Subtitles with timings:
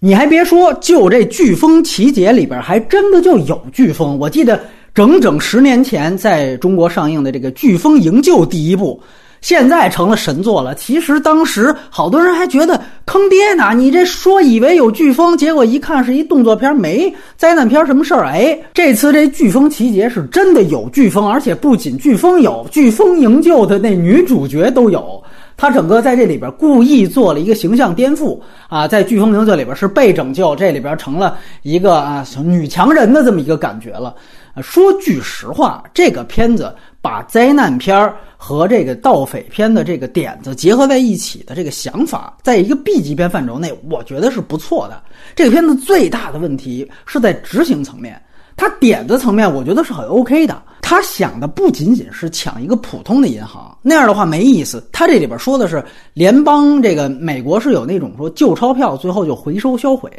[0.00, 4.16] 你还别说，就这飓风奇劫里边，还真的就有飓风。
[4.16, 4.60] 我记得
[4.94, 9.02] 整整十年前在中国上映的这个《飓风营救》第一部，
[9.40, 10.74] 现在成了神作了。
[10.74, 18.26] 其实当时好多人还觉得坑爹呢，你这说以为有飓风，结果一看是一动作片，没灾难片什么事儿。
[18.26, 25.22] 哎，这次这飓风奇杰是真的有飓风，而且不仅飓风有，飓风营救的那女主角都有。
[25.56, 34.14] 他整个在这里边故意做了一个形象颠覆啊，在《飓风营救》里边是被拯救，这里边成了一个啊女强人的这么一个感觉了。
[34.62, 45.02] 说句实话，这个片子把灾难片和这个盗匪片的这个点子结合在一起的这个想法，在一个 B 级片范畴内，我觉得是不错的。
[45.34, 48.20] 这个片子最大的问题是在执行层面。
[48.56, 50.60] 他点子层面，我觉得是很 OK 的。
[50.82, 54.84] 他想的不仅仅是抢一个普通的银行，那样的话没意思。
[54.90, 60.10] 他这里边说的是联邦这个美国是有那种说旧钞票最后就回收销毁，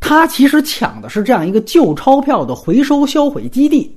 [0.00, 3.94] 他其实抢的是这样一个旧钞票的回收销毁基地。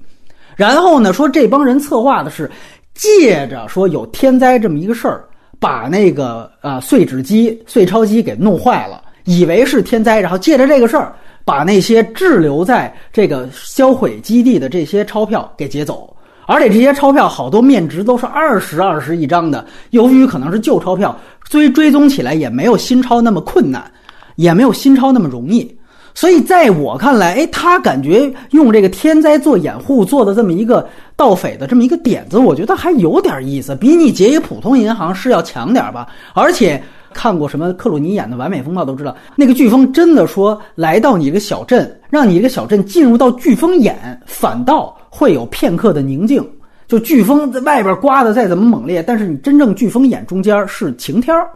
[0.59, 2.51] 然后呢，说这帮人策划的是
[2.93, 5.23] 借着说有天灾这么一个事儿，
[5.57, 11.15] 把那个呃碎纸机、碎钞机给弄坏了，以为是天灾，然后借着这个事儿。
[11.45, 16.15] 把那些滞留在这个销毁基地的这些钞票给劫走，
[16.45, 19.65] 而且这些钞票好多面值都是二十二十一张的。
[19.91, 21.17] 由于可能是旧钞票，
[21.49, 23.89] 追追踪起来也没有新钞那么困难，
[24.35, 25.75] 也没有新钞那么容易。
[26.13, 36.81] 所以在我看来，哎，他感觉用这个天灾做掩护做的这么一个盗匪的这么一个点子，我觉得还有点意思，比你劫一普通银行是要强点吧，而且。
[37.11, 46.47] 看过什么克鲁尼演的《完美风暴》都知道，那个飓风真的说来到你这个小镇，让你这个小镇进入到飓风眼，反倒会有片刻的宁静。
[46.87, 51.49] 就飓风在外边刮的再怎么猛烈，但是你真正飓风眼中间是晴天儿。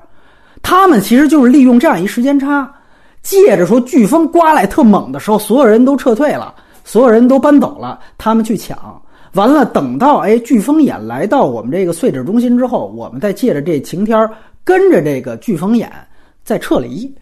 [0.64, 2.68] 他们其实就是利用这样一时间差，
[3.24, 9.02] 借着说飓风刮来特猛的时候，所有人都撤退了，所有人都搬走了，他们去抢。
[9.34, 14.30] 完了，等到哎飓风眼来到我们这个碎纸中心之后，我们再借着这晴天儿。
[14.66, 15.92] 跟着这个飓风眼
[16.42, 17.14] 再撤离，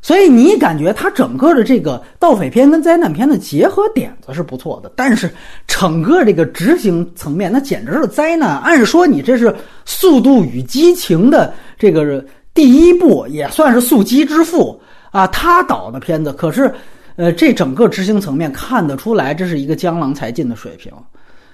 [0.00, 5.30] 所以你感觉它整个的这个盗匪片跟灾难片的结合点子是不错的，但是
[5.66, 8.58] 整个这个执行层面那简直是灾难。
[8.60, 9.50] 按说你这是
[9.84, 12.24] 《速度与激情》的这个
[12.56, 14.80] 第一部，也算是速激之父
[15.12, 16.74] 啊，他导的片子，可是
[17.14, 20.90] 呃，这整个执行层面看得出来，这是一个江郎才尽的水平。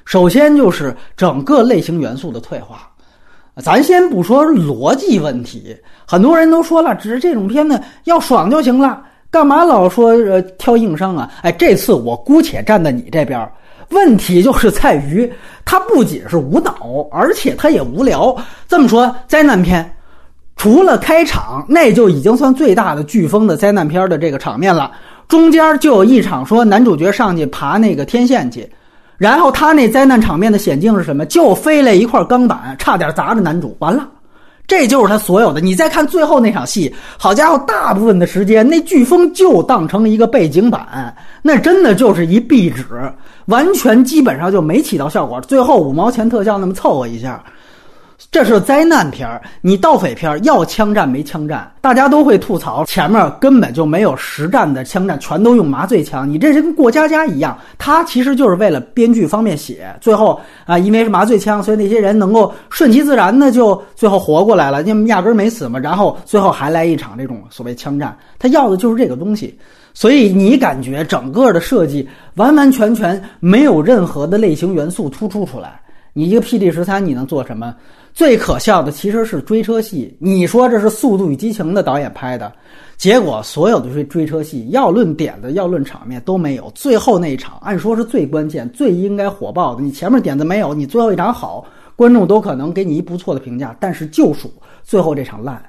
[0.05, 2.89] 首先就是整个类型元素的退化。
[3.63, 5.77] 咱先不说逻辑问题，
[6.07, 11.31] 很多人都说了，只是这种片子要爽就行了，干嘛老说呃挑硬伤啊？
[11.43, 13.47] 哎，这次我姑且站在你这边，
[13.91, 15.31] 问题就是在于
[15.65, 18.35] 它不仅是无脑，而且它也无聊。
[18.67, 19.95] 这么说，灾难片
[20.63, 24.93] 除了开场，那就已经算最大的飓风的灾难片的这个场面了，
[25.27, 28.71] 中间就有一场说男主角上去爬那个天线去。
[29.19, 31.27] 然后他那灾难场面的险境是什么？
[31.27, 33.77] 就飞了一块钢板，差点砸着男主。
[33.81, 34.09] 完了，
[34.65, 35.61] 这就是他所有的。
[35.61, 41.13] 你再看最后那场戏，好家伙，大部分的时间那飓风就当成一个背景板，
[41.43, 42.85] 那真的就是一壁纸，
[43.47, 45.41] 完全基本上就没起到效果。
[45.41, 47.43] 最后五毛钱特效那么凑合一下。
[48.31, 56.29] 这是灾难片儿，你盗匪片儿要枪战没枪战，大家都会吐槽前面根本就没有实战的枪战，全都用麻醉枪。
[56.29, 59.95] 你这是跟过家家一样，他其实就是为了编剧方便写。
[60.01, 65.79] 最后啊，因为是麻醉枪，所以那些人能够顺其自然的就最后活过来了，因为压根儿没死嘛。
[65.79, 69.59] 然后最后还来一场这种所谓枪战，他要的就是这个东西。
[69.95, 75.79] 所以你感觉整个的设计完完全全没有任何的类型元素突出出来。
[76.15, 77.75] 你一个 P D 十三，你能做什么？
[78.15, 80.15] 最可笑的其实是追车戏。
[80.19, 82.53] 你说这是《速度与激情》的导演拍的，
[82.97, 86.71] 结果所有的追追车戏，要论点子，要论场面都没有。
[86.75, 89.83] 最后那一场，按说是最关键、最应该火爆的。
[89.83, 91.65] 你前面点子没有，你最后一场好，
[91.97, 93.75] 观众都可能给你一不错的评价。
[93.81, 94.53] 但是就属
[94.83, 95.63] 最后这场烂。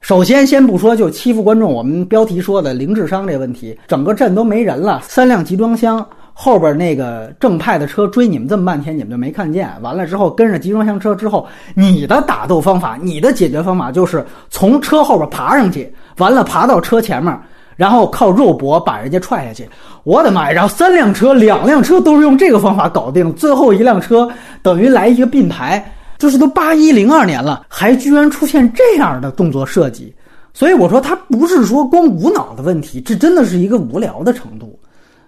[0.00, 6.04] 首先，先不说就欺负观众，我们标题说的零智商这问题，整个镇都没人了，三辆集装箱。
[6.34, 9.70] 后边那个正派的车追你们这么半天，你们就没看见。
[9.82, 17.38] 完了之后跟着集装箱车之后，你的打斗方法，你的解决方法就是从车后边爬上去，完了爬到车前面，
[17.76, 19.68] 然后靠肉搏把人家踹下去。
[20.04, 20.52] 我的妈呀！
[20.52, 24.28] 然后三辆车，两辆车都是用这个方法搞定，最后一辆车
[24.62, 30.12] 等于来一个并排，就是都八一零二年了，还居然出现这样的动作设计。
[30.54, 34.71] 所以我说，他不是说光无脑的问题，这真的是一个无聊的程度。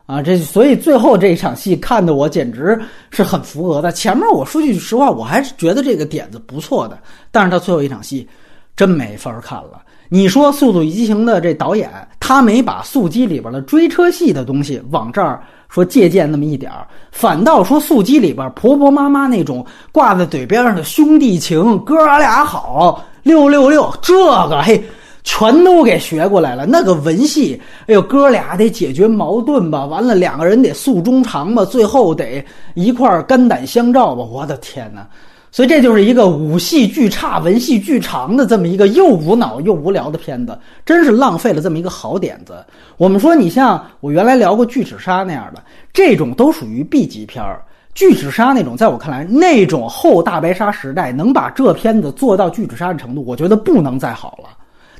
[0.06, 2.79] 啊，这所以最后这一场戏看的我简直
[3.11, 3.91] 是很符合的。
[3.91, 6.99] 前面我说句实话，我还是觉得这个点子不错的，
[7.31, 8.29] 但是他最后一场戏
[8.77, 9.81] 真没法看了，
[10.11, 11.91] 你说《速度与激情》的这导演，
[12.21, 24.12] 他没把速激里边的追车戏的东西往这儿说借鉴那么一点儿，反倒说速激里边婆婆妈妈那种挂在嘴边上的兄弟情，哥俩好，六六六，这
[24.49, 24.85] 个嘿。
[25.25, 26.65] 全都给学过来了。
[26.67, 32.44] 那个文戏，哎呦，哥俩得解决矛盾吧，完了两个人得诉衷肠吧，最后得
[32.75, 34.23] 一块儿肝胆相照吧。
[34.23, 35.05] 我的天哪！
[35.50, 42.55] 所以这就是一个武戏巨差、文戏巨长的这么一个又无脑又无聊的片子，真是浪费了这么一个好点子。
[42.97, 45.62] 我们说，你像我原来聊过《巨齿鲨》那样的，
[45.93, 47.65] 这种都属于 B 级片儿。
[47.94, 54.49] 巨齿鲨那种，在我看来，那种后大白鲨时代能把这片子做到巨齿鲨的程度，我觉得不能再好了。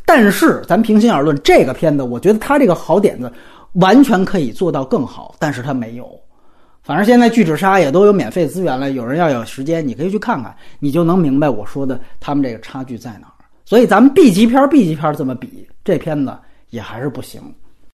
[0.07, 3.33] 但是咱平心而论，这个片子我觉得他这个好点子
[3.75, 6.09] 完全可以做到更好，但是他没有。
[6.83, 13.33] 反正现在巨齿鲨也都有免费资源了，有人要有时间，你可以去看看，你就能明白我说的他们这个差距在哪儿。
[13.65, 16.37] 所以咱们 B 级片 B 级片这么比，这片子
[16.69, 17.41] 也还是不行。